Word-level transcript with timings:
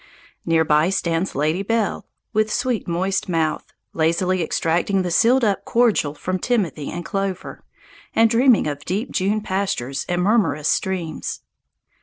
Near 0.47 0.65
by 0.65 0.89
stands 0.89 1.35
Lady 1.35 1.61
Belle, 1.61 2.07
with 2.33 2.51
sweet, 2.51 2.87
moist 2.87 3.29
mouth, 3.29 3.71
lazily 3.93 4.41
extracting 4.41 5.03
the 5.03 5.11
sealed 5.11 5.43
up 5.43 5.63
cordial 5.63 6.15
from 6.15 6.39
timothy 6.39 6.89
and 6.89 7.05
clover, 7.05 7.63
and 8.15 8.27
dreaming 8.27 8.65
of 8.65 8.83
deep 8.83 9.11
June 9.11 9.41
pastures 9.41 10.03
and 10.09 10.23
murmurous 10.23 10.69
streams. 10.69 11.41